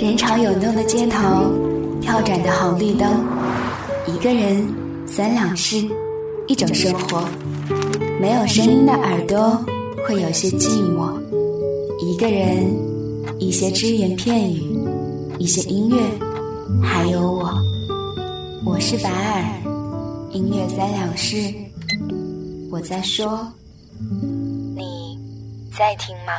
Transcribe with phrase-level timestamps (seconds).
[0.00, 1.18] 人潮涌动的街头，
[2.00, 3.22] 跳转的红绿灯，
[4.06, 4.66] 一个人，
[5.06, 5.76] 三两事，
[6.48, 7.28] 一种生活。
[8.18, 9.62] 没有声音的耳朵
[10.08, 11.12] 会有些寂寞。
[11.98, 12.74] 一个人，
[13.38, 14.74] 一些只言片语，
[15.38, 15.98] 一些音乐，
[16.82, 17.52] 还有我。
[18.64, 19.44] 我是白尔，
[20.32, 21.36] 音乐三两事，
[22.70, 23.46] 我在说，
[24.74, 25.18] 你
[25.76, 26.32] 在听吗？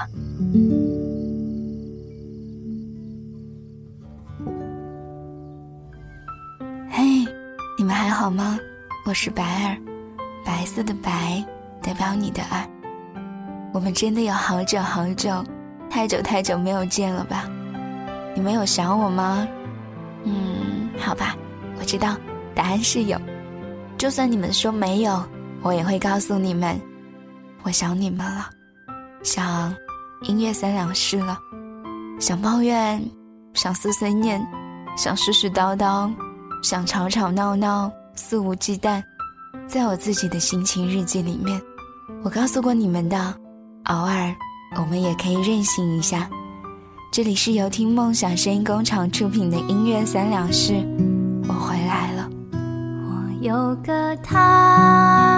[8.01, 8.57] 还好吗？
[9.05, 9.77] 我是白儿，
[10.43, 11.45] 白色的白
[11.83, 12.67] 代表你的爱。
[13.71, 15.31] 我们真的有好久好久，
[15.87, 17.47] 太久太久没有见了吧？
[18.35, 19.47] 你们有想我吗？
[20.23, 21.35] 嗯，好吧，
[21.79, 22.17] 我知道
[22.55, 23.21] 答案是有。
[23.99, 25.23] 就算你们说没有，
[25.61, 26.81] 我也会告诉你们，
[27.61, 28.49] 我想你们了，
[29.21, 29.71] 想
[30.23, 31.37] 音乐三两事了，
[32.19, 32.99] 想抱怨，
[33.53, 34.43] 想碎碎念，
[34.97, 36.11] 想絮絮叨叨，
[36.61, 37.91] 想吵吵闹闹。
[38.13, 39.01] 肆无忌惮，
[39.67, 41.59] 在我自己的心情日记里面，
[42.23, 43.17] 我告诉过你们的，
[43.85, 44.35] 偶尔
[44.75, 46.29] 我们也可以任性一下。
[47.11, 50.73] 这里是由听梦想声音工厂出品的音乐三两事，
[51.47, 52.29] 我回来了。
[52.51, 55.30] 我有个他，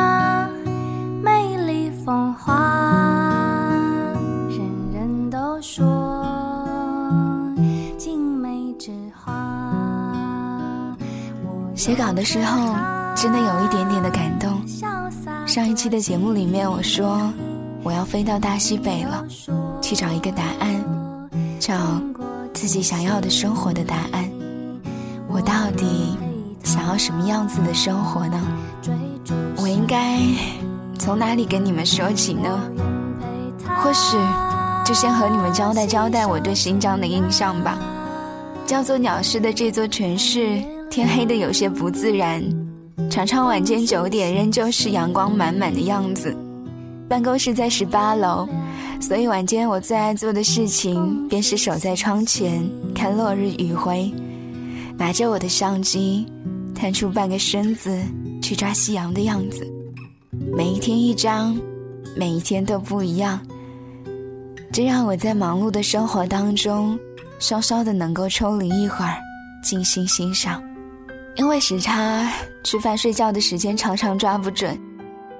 [11.84, 12.74] 写稿的时候，
[13.14, 14.66] 真的有一点点的感动。
[15.46, 17.30] 上一期的节目里面，我说
[17.84, 19.22] 我要飞到大西北了，
[19.82, 21.76] 去找一个答案，找
[22.54, 24.32] 自己想要的生活的答案。
[25.28, 26.18] 我到底
[26.64, 28.40] 想要什么样子的生活呢？
[29.58, 30.22] 我应该
[30.98, 32.62] 从哪里跟你们说起呢？
[33.84, 34.16] 或许
[34.86, 37.78] 就先和你们交代交代我对新疆的印象吧。
[38.66, 40.64] 叫做鸟市的这座城市。
[40.94, 42.40] 天黑的有些不自然，
[43.10, 46.38] 常常晚间九点仍旧是阳光满满的样子。
[47.10, 48.48] 办公室在十八楼，
[49.02, 52.64] 所以晚间我最爱做的事情便是守在窗前
[52.94, 54.14] 看落日余晖，
[54.96, 56.28] 拿着我的相机，
[56.76, 58.00] 探出半个身子
[58.40, 59.68] 去抓夕阳的样子。
[60.56, 61.60] 每一天一张，
[62.16, 63.40] 每一天都不一样，
[64.72, 66.96] 这让我在忙碌的生活当中，
[67.40, 69.18] 稍稍的能够抽离一会儿，
[69.64, 70.62] 静心欣赏。
[71.36, 72.32] 因为时差，
[72.64, 74.80] 吃饭睡觉的时间常常抓不准。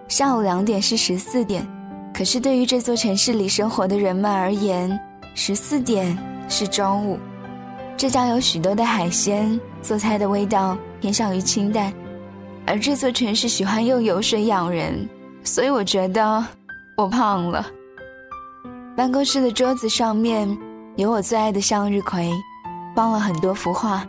[0.08, 1.68] 下午两点是十四点，
[2.14, 5.00] 可是对于这座城市里生活的人们而言，
[5.36, 6.18] 十四点
[6.50, 7.20] 是中午。
[7.96, 11.94] 浙江有许多的海鲜，做菜的味道偏向于清淡，
[12.66, 15.08] 而这座城市喜欢用油水养人，
[15.44, 16.44] 所以我觉得
[16.98, 17.66] 我胖了。
[18.98, 20.58] 办公室的桌子上面
[20.96, 22.32] 有我最爱的向日葵，
[22.96, 24.04] 放了很多幅画。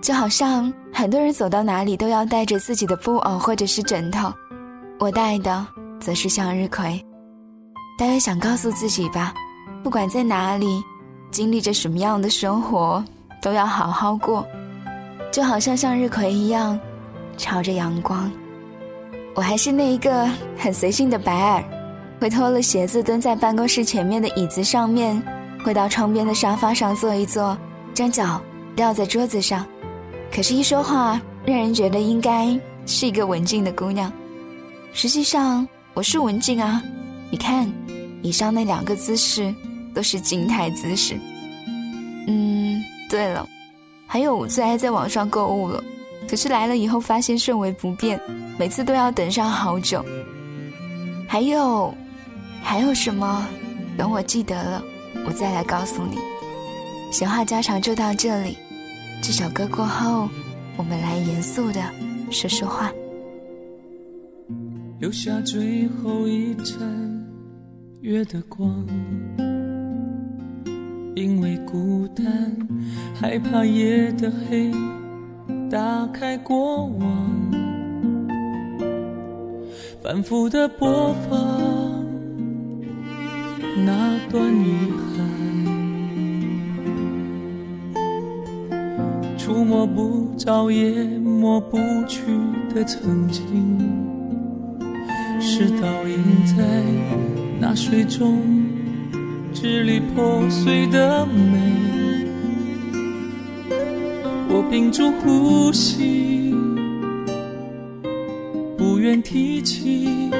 [0.00, 4.32] 就好像很多人走到哪里都要带着自己的布偶或者是枕头，
[4.98, 5.64] 我带的
[6.00, 7.00] 则是向日葵。
[7.96, 9.32] 大约想告诉自己吧，
[9.84, 10.82] 不管在哪里，
[11.30, 13.00] 经历着什么样的生活，
[13.40, 14.44] 都要好好过，
[15.30, 16.76] 就好像向日葵一样，
[17.36, 18.28] 朝着阳光。
[19.36, 20.28] 我还是那一个
[20.58, 21.62] 很随性的白尔，
[22.20, 25.22] 会脱了鞋子蹲在办公室前面的椅子上面，
[25.64, 27.56] 会到窗边的沙发上坐一坐，
[27.94, 28.42] 将脚
[28.74, 29.64] 撂在桌子上。
[30.30, 34.12] 可是，一说话，让人觉得应该是一个文静的姑娘。
[34.92, 36.82] 实际上，我是文静啊。
[37.30, 37.70] 你看，
[38.22, 39.54] 以上那两个姿势
[39.94, 41.18] 都是静态姿势。
[42.26, 43.46] 嗯，对了，
[44.06, 45.82] 还有我最爱在网上购物了。
[46.28, 48.20] 可是来了以后，发现甚为不便，
[48.58, 50.04] 每次都要等上好久。
[51.26, 51.92] 还有，
[52.62, 53.46] 还有什么？
[53.96, 54.82] 等我记得了，
[55.26, 56.18] 我再来告诉你。
[57.10, 58.56] 闲话家常就到这里。
[59.20, 60.28] 这首歌过后，
[60.76, 61.80] 我们来严肃的
[62.30, 62.90] 说说话。
[64.98, 66.76] 留下最后一盏
[68.00, 68.86] 月的光，
[71.14, 72.56] 因为孤单，
[73.14, 74.72] 害怕夜的黑，
[75.70, 77.30] 打开过往，
[80.02, 81.38] 反复的播放
[83.84, 85.07] 那段遗憾。
[89.64, 92.22] 摸不着也抹不去
[92.74, 93.44] 的曾经，
[95.40, 96.64] 是倒映在
[97.60, 98.42] 那水中
[99.52, 101.58] 支离破碎的美。
[104.50, 106.54] 我屏住呼吸，
[108.76, 110.30] 不愿提起，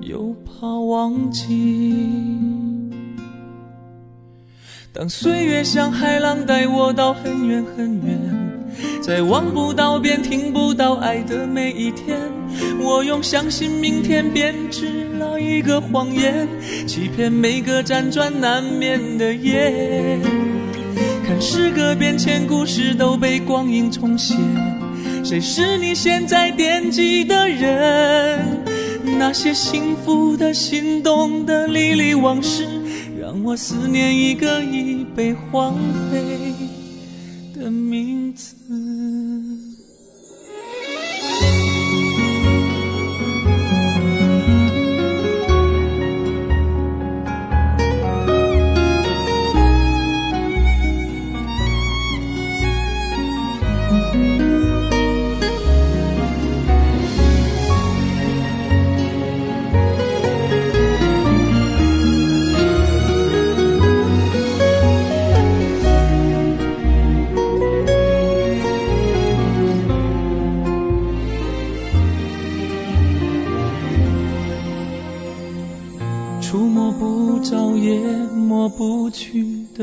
[0.00, 2.55] 又怕忘记。
[4.98, 8.18] 当岁月像海浪带我到很远很远，
[9.02, 12.18] 在望不到边、听不到爱的每一天，
[12.80, 16.48] 我用相信明天编织了一个谎言，
[16.86, 20.18] 欺骗每个辗转难眠的夜。
[21.26, 24.34] 看时隔变迁，故事都被光阴重写，
[25.22, 28.64] 谁是你现在惦记的人？
[29.18, 32.66] 那些幸福的、心动的、历历往事。
[33.18, 34.85] 让我思念一个已
[35.16, 35.74] 被荒
[36.10, 36.35] 废。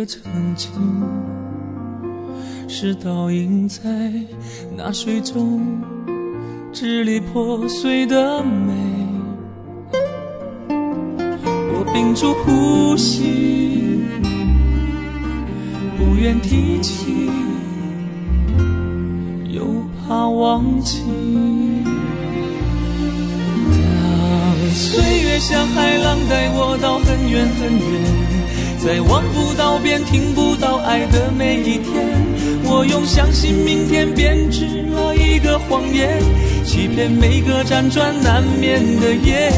[0.05, 0.21] 曾
[0.55, 0.69] 经，
[2.67, 3.79] 是倒映在
[4.75, 5.61] 那水中
[6.71, 8.73] 支离破碎的美。
[10.69, 14.01] 我屏住呼吸，
[15.97, 17.29] 不愿提起，
[19.49, 19.65] 又
[20.07, 21.03] 怕忘记。
[23.71, 28.22] 当岁月像海浪带我到很远很远。
[28.83, 31.93] 在望不到边、听不到爱的每一天，
[32.65, 36.21] 我用相信明天编织了一个谎言，
[36.65, 39.49] 欺骗每个辗转难眠的夜。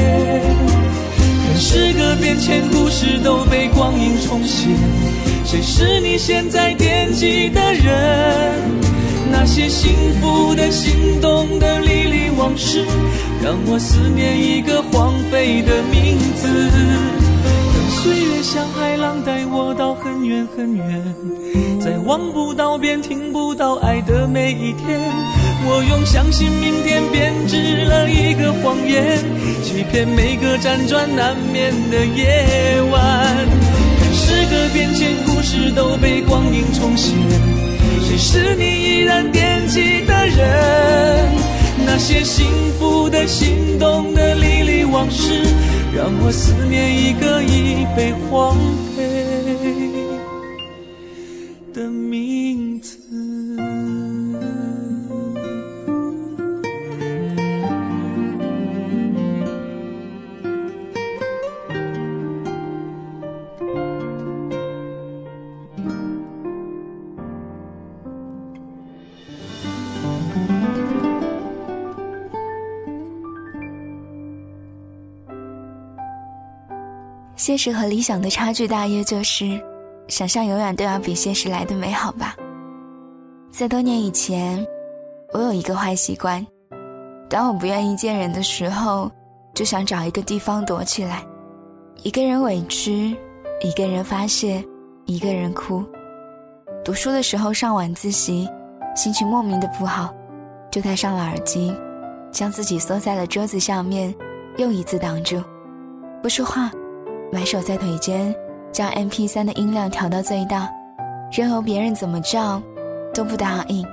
[1.17, 4.67] 看时隔变迁，故事都被光阴重写，
[5.43, 8.61] 谁是你现在惦记的人？
[9.31, 9.91] 那些幸
[10.21, 12.85] 福的、心动的、历历往事，
[13.43, 17.14] 让我思念一个荒废的名字。
[18.45, 21.15] 像海浪带我到很远很远，
[21.81, 24.99] 在望不到边、听不到爱的每一天，
[25.65, 29.17] 我用相信明天编织了一个谎言，
[29.63, 33.47] 欺骗每个辗转难眠的夜晚。
[34.13, 37.15] 时隔变迁，故事都被光阴重写，
[38.07, 41.31] 谁是你依然惦记的人？
[41.83, 42.45] 那些幸
[42.77, 45.41] 福的、心动的、历历往事。
[45.95, 48.53] 让我思念一个已被荒
[48.97, 49.14] 废
[77.45, 79.61] 现实和理想的差距大约就是，
[80.07, 82.35] 想象永远都要比现实来的美好吧。
[83.51, 84.65] 在多年以前，
[85.31, 86.43] 我有一个坏习惯，
[87.29, 89.11] 当我不愿意见人的时候，
[89.53, 91.23] 就想找一个地方躲起来，
[92.01, 93.15] 一个人委屈，
[93.61, 94.65] 一个人发泄，
[95.05, 95.85] 一个人哭。
[96.83, 98.49] 读书的时候上晚自习，
[98.95, 100.11] 心情莫名的不好，
[100.71, 101.71] 就戴上了耳机，
[102.31, 104.11] 将自己缩在了桌子下面，
[104.57, 105.39] 用椅子挡住，
[106.23, 106.71] 不说话。
[107.35, 108.33] 埋首在腿间，
[108.71, 110.69] 将 M P 三的音量调到最大，
[111.29, 112.61] 任由别人怎么叫，
[113.13, 113.85] 都不答应。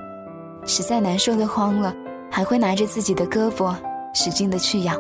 [0.65, 1.93] 实在难受的慌了，
[2.31, 3.75] 还会拿着自己的胳膊，
[4.15, 4.95] 使劲的去咬。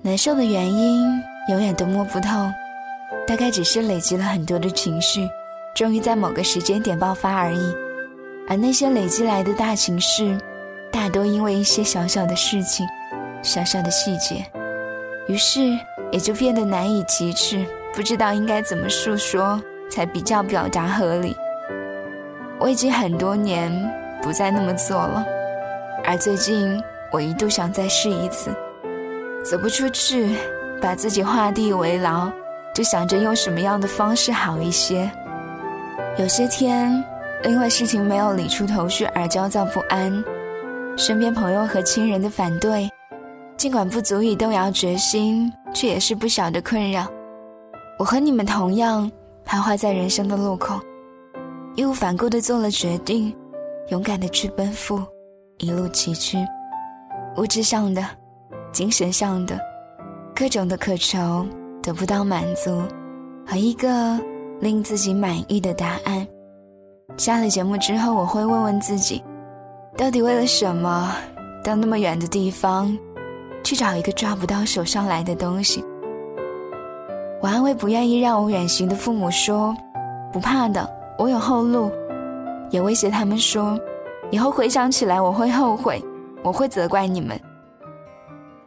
[0.00, 1.06] 难受的原因
[1.50, 2.50] 永远都摸不透，
[3.26, 5.28] 大概只是累积了很多的情绪，
[5.74, 7.74] 终于在某个时间点爆发而已。
[8.48, 10.34] 而那些累积来的大情绪，
[10.90, 12.86] 大多因为一些小小的事情，
[13.42, 14.42] 小小的细节，
[15.28, 15.78] 于是。
[16.16, 17.62] 也就变得难以启齿，
[17.94, 21.36] 不知道应该怎么诉说才比较表达合理。
[22.58, 23.70] 我已经很多年
[24.22, 25.22] 不再那么做了，
[26.06, 26.82] 而最近
[27.12, 28.50] 我一度想再试一次。
[29.44, 30.34] 走不出去，
[30.80, 32.30] 把自己画地为牢，
[32.72, 35.10] 就想着用什么样的方式好一些。
[36.16, 37.04] 有些天，
[37.44, 40.24] 因为事情没有理出头绪而焦躁不安，
[40.96, 42.88] 身边朋友和亲人的反对。
[43.56, 47.06] 尽管不足以动摇决心，却也是不小的困扰。
[47.98, 49.10] 我和你们同样
[49.46, 50.78] 徘徊在人生的路口，
[51.74, 53.34] 义无反顾地做了决定，
[53.88, 55.02] 勇敢地去奔赴，
[55.58, 56.44] 一路崎岖。
[57.38, 58.04] 物质上的、
[58.72, 59.58] 精神上的，
[60.34, 61.46] 各种的渴求
[61.82, 62.82] 得不到满足，
[63.46, 64.20] 和一个
[64.60, 66.26] 令自己满意的答案。
[67.16, 69.24] 下了节目之后，我会问问自己，
[69.96, 71.14] 到底为了什么，
[71.64, 72.94] 到那么远的地方，
[73.66, 75.84] 去找一个抓不到手上来的东西。
[77.42, 79.76] 我安慰不愿意让我远行的父母说，
[80.32, 81.90] 不怕的，我有后路，
[82.70, 83.76] 也威胁他们说，
[84.30, 86.00] 以后回想起来我会后悔，
[86.44, 87.36] 我会责怪你们。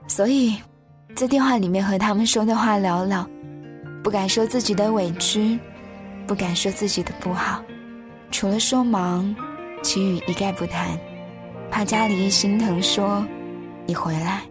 [0.06, 0.58] 所以，
[1.16, 3.26] 在电话里面和他们说的话寥寥，
[4.04, 5.58] 不敢说自己的委屈，
[6.28, 7.62] 不敢说自己的不好。
[8.32, 9.34] 除了说忙，
[9.82, 10.90] 其余一概不谈，
[11.72, 13.26] 怕家里一心疼，说
[13.86, 14.42] 你回来。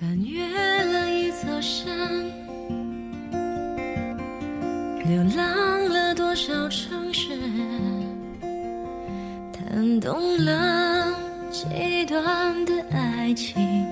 [0.00, 1.86] 翻越了一座山，
[5.04, 7.36] 流浪了多少城市，
[9.52, 11.14] 谈动了
[11.50, 13.86] 几段的爱情，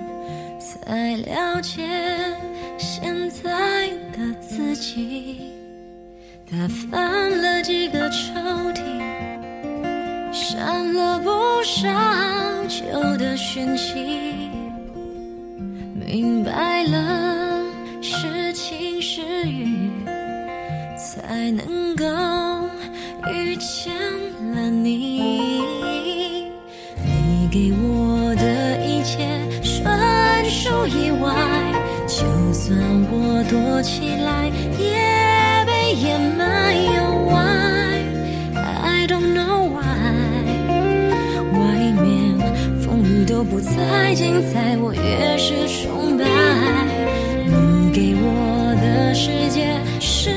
[0.59, 1.87] 才了解
[2.79, 5.53] 现在的自己。
[6.51, 6.57] 打
[6.91, 8.41] 翻了几个抽
[8.73, 8.81] 屉，
[10.33, 11.29] 删了不
[11.63, 11.87] 少
[12.67, 12.87] 旧
[13.19, 14.48] 的讯息，
[16.11, 17.63] 明白了
[18.01, 19.91] 是晴是雨，
[20.97, 22.07] 才能够
[23.31, 23.93] 遇见
[24.55, 25.61] 了你。
[27.05, 29.29] 你给我的一切
[29.63, 31.31] 纯属意外，
[32.07, 32.25] 就
[32.55, 32.75] 算
[33.11, 34.48] 我躲起来
[43.39, 46.25] 风雨都不再精彩，我越是崇拜。
[47.47, 50.35] 你给我的世界是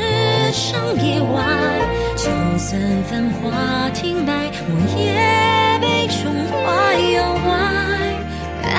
[0.51, 1.81] 场意外，
[2.15, 2.29] 就
[2.59, 2.79] 算
[3.09, 8.69] 繁华停摆，我也被宠坏又 why？I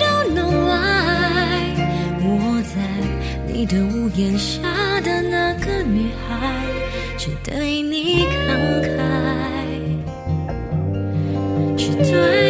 [0.00, 1.76] don't know why。
[2.24, 2.26] 我
[2.62, 2.74] 在
[3.46, 4.62] 你的屋檐下
[5.02, 5.82] 的那个。
[5.82, 6.64] 女孩，
[7.18, 8.48] 只对你慷
[8.80, 8.88] 慨，
[11.76, 12.49] 只对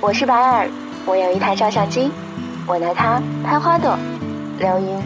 [0.00, 0.70] 我是白尔，
[1.06, 2.08] 我有一台照相机，
[2.68, 3.98] 我拿它拍花朵、
[4.56, 4.96] 流云、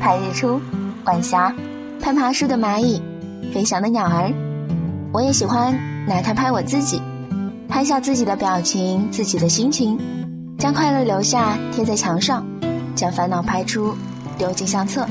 [0.00, 0.60] 拍日出、
[1.04, 1.52] 晚霞、
[2.00, 3.02] 拍爬树的蚂蚁、
[3.52, 4.32] 飞翔的鸟儿。
[5.12, 5.76] 我也喜欢
[6.06, 7.02] 拿它拍我自己，
[7.68, 9.98] 拍下自己的表情、自己的心情，
[10.56, 12.46] 将快乐留下贴在墙上，
[12.94, 13.96] 将烦恼拍出
[14.38, 15.04] 丢进相册。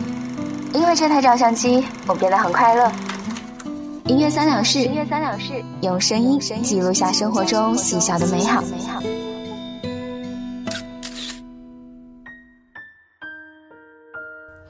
[0.74, 2.90] 因为这台照相机，我变得很快乐。
[4.06, 8.64] 音乐三两事，音乐三两事，用声音记录下生活中细小的美好。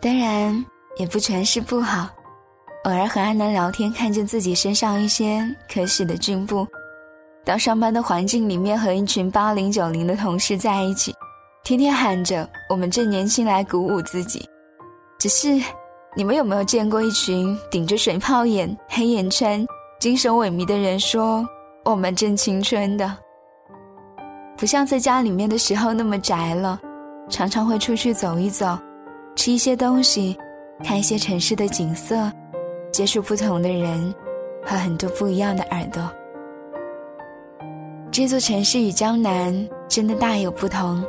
[0.06, 0.64] 当然，
[0.98, 2.08] 也不全是不好。
[2.84, 6.68] 偶尔和阿南聊天，看见自己身上一些可喜的进步。
[7.44, 11.12] 到上班的环境里面，和一群八零九零的同事在一起，
[11.64, 14.48] 天天喊着“我们正年轻”来鼓舞自己。
[15.18, 15.60] 只是，
[16.16, 19.66] 你们有没有见过一群顶着水泡眼、黑眼圈、
[20.00, 21.44] 精神萎靡的人说
[21.84, 23.18] “我们正青春”的？
[24.56, 26.80] 不像在家里面的时候那么宅了，
[27.28, 28.78] 常常会出去走一走。
[29.36, 30.38] 吃一些东西，
[30.84, 32.32] 看一些城市的景色，
[32.92, 34.14] 接触不同的人，
[34.64, 36.02] 和很多不一样的耳朵。
[38.12, 39.54] 这座城市与江南
[39.90, 41.04] 真的大有不同，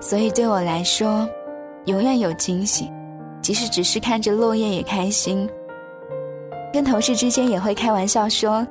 [0.00, 1.28] 所以对我来说，
[1.86, 2.90] 永远有惊喜，
[3.42, 5.48] 即使只是看着落叶也开心。
[6.72, 8.66] 跟同事之间也会开玩笑说，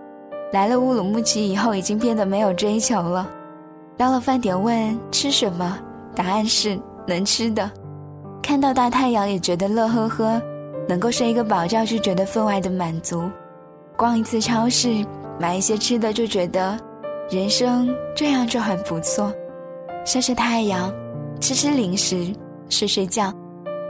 [0.54, 3.30] 来了乌鲁木齐以后已经变得没有追求了。
[3.98, 5.78] 到了饭点问吃什么，
[6.16, 7.70] 答案是能吃的。
[8.44, 10.42] 看到大太阳也觉得乐呵呵，
[10.88, 13.24] 能够睡一个饱觉就觉得分外的满足。
[13.96, 15.04] 逛一次超市，
[15.40, 16.78] 买一些吃的就觉得。
[17.30, 19.34] 人生这样就很不错，
[20.04, 20.94] 晒晒太阳，
[21.40, 22.32] 吃吃零食，
[22.68, 23.34] 睡睡觉。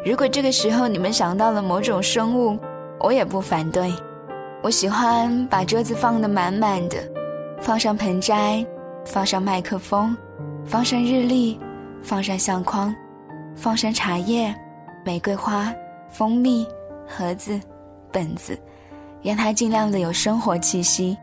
[0.06, 2.58] 如果这个时候你们想到了某种生物，
[3.00, 3.92] 我也不反对。
[4.62, 6.98] 我喜欢把桌子放得满满的，
[7.60, 8.64] 放上盆栽，
[9.04, 10.16] 放上麦克风，
[10.64, 11.60] 放上日历，
[12.04, 12.96] 放上相框，
[13.56, 14.54] 放上茶叶、
[15.06, 15.74] 玫瑰花、
[16.10, 16.68] 蜂蜜、
[17.08, 17.60] 盒子、
[18.12, 18.58] 本子，
[19.22, 21.18] 让它尽量的有生活气息。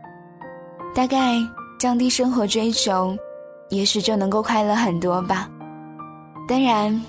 [0.93, 1.35] 大概。
[1.79, 3.17] 降低生活追求，
[3.69, 5.49] 也许就能够快乐很多吧。
[6.47, 7.03] 当然，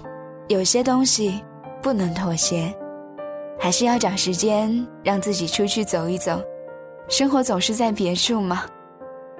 [0.49, 1.45] 有些东西
[1.83, 2.75] 不能妥协，
[3.61, 4.75] 还是要找时间
[5.05, 6.43] 让自己出去走一走。
[7.07, 8.63] 生活总是在别处嘛。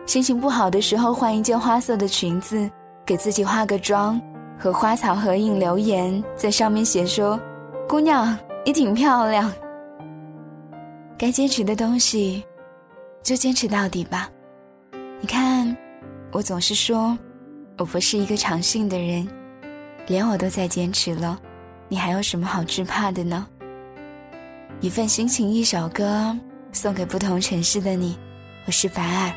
[0.05, 2.71] 心情不好的时候，换一件花色的裙子，
[3.03, 4.21] 给自己化个妆，
[4.63, 7.37] 和花草合影留言，在上面写说
[7.89, 9.53] ：“姑娘，你挺漂亮。”
[11.19, 12.45] 该坚持的东西，
[13.25, 14.31] 就坚持到底吧。
[15.21, 15.77] 你看，
[16.31, 17.19] 我总是说，
[17.77, 19.27] 我不是一个长性的人，
[20.07, 21.37] 连我都在坚持了，
[21.89, 23.45] 你还有什么好惧怕的呢？
[24.81, 26.39] 一份心情，一首歌，
[26.71, 28.17] 送给不同城市的你。
[28.67, 29.33] 我是凡尔，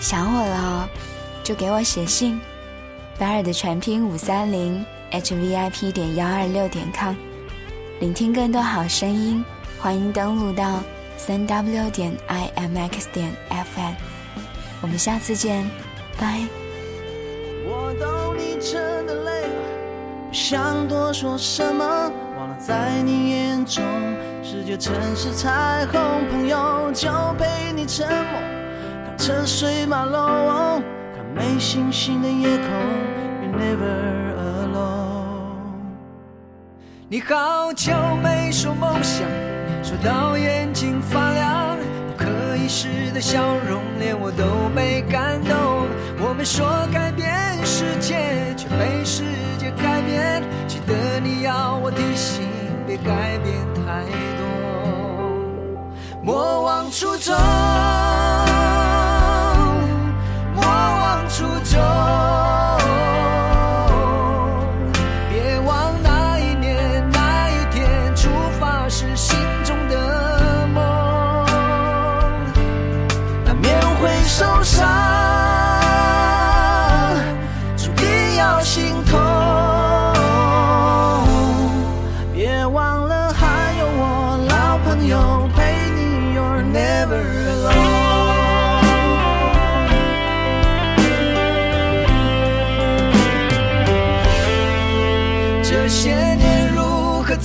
[0.00, 0.88] 想我了，
[1.44, 2.40] 就给我写信。
[3.22, 7.14] 白尔的全拼五三零 h v i p 点幺二六点 com，
[8.00, 9.44] 聆听更多好声音，
[9.78, 10.80] 欢迎登录到
[11.16, 13.94] 三 w 点 i m x 点 f m。
[14.80, 15.64] 我们下次见，
[16.18, 16.40] 拜。
[17.64, 21.84] 我懂你真的累了，不想多说什么，
[22.36, 23.84] 忘了在你眼中，
[24.42, 28.40] 世界城市彩虹，朋友就陪你沉默，
[29.06, 30.82] 看车水马龙，
[31.34, 32.68] 没星星的夜空
[33.42, 35.82] ，You're never alone。
[37.08, 37.92] 你好久
[38.22, 39.26] 没说梦想，
[39.82, 41.76] 说到眼睛发亮。
[42.08, 45.52] 不可一世的笑容，连我都被感动。
[46.20, 47.32] 我们说改变
[47.64, 49.24] 世界，却被世
[49.58, 50.42] 界改变。
[50.68, 52.46] 记得你要我提醒，
[52.86, 54.04] 别改变太
[54.36, 54.44] 多。
[56.22, 57.34] 莫忘初衷，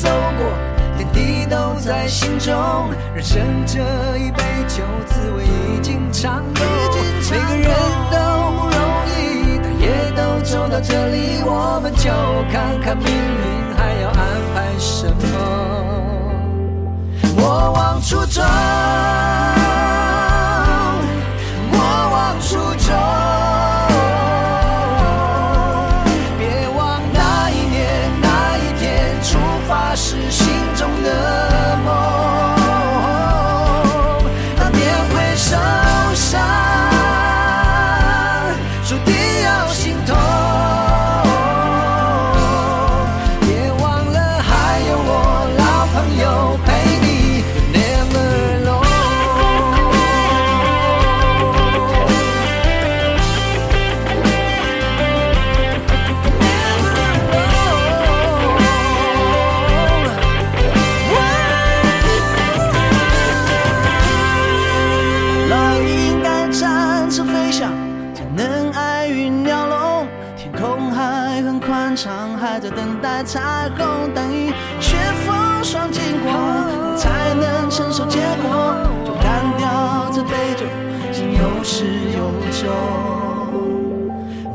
[0.08, 0.48] 走过
[0.96, 2.56] 点滴都在心中，
[3.14, 3.78] 人生这
[4.18, 6.62] 一杯酒，滋味已经尝够。
[7.30, 7.70] 每个人
[8.10, 8.18] 都
[8.56, 8.80] 不容
[9.12, 12.10] 易，但也都走到这里，我们就
[12.50, 14.18] 看看命运还要安
[14.56, 15.18] 排什么。
[17.36, 18.42] 我往出走。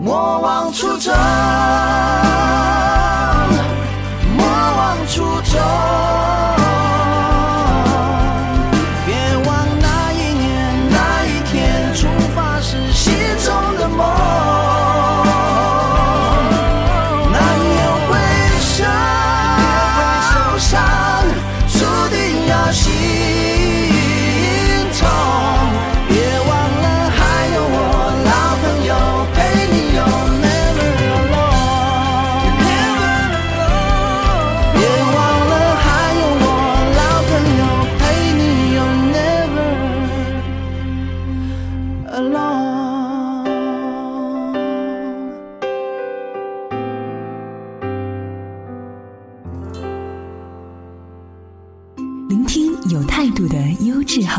[0.00, 1.12] 莫忘初衷，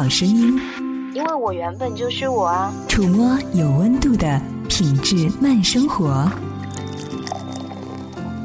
[0.04, 0.60] 好声音，
[1.14, 2.74] 因为我原本就是我啊。
[2.90, 6.30] 触摸有温度的品质慢生活。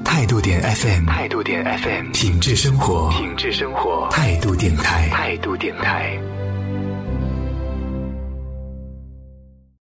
[0.05, 6.17] 态度点 FM，态度点 FM，品质生活，品质生活，态度电台，态度电台。